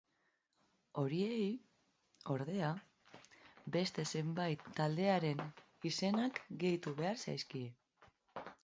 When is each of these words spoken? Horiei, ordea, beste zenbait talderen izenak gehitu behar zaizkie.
Horiei, 1.01 1.51
ordea, 2.37 2.71
beste 3.77 4.07
zenbait 4.15 4.65
talderen 4.81 5.45
izenak 5.93 6.43
gehitu 6.67 6.97
behar 7.05 7.25
zaizkie. 7.29 7.73